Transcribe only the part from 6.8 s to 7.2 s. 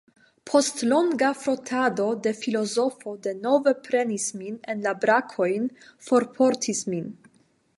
min.